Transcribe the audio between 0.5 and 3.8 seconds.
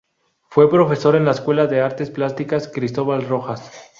profesor en la Escuela de Artes Plásticas Cristóbal Rojas.